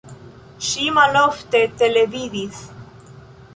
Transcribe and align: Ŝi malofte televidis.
Ŝi 0.67 0.87
malofte 0.95 1.63
televidis. 1.83 2.65